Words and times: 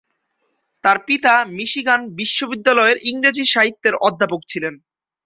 তার 0.83 0.97
পিতা 1.07 1.33
মিশিগান 1.57 2.01
বিশ্ববিদ্যালয়ের 2.19 2.97
ইংরেজি 3.03 3.43
সাহিত্যের 3.53 3.95
অধ্যাপক 4.07 4.41
ছিলেন। 4.47 4.73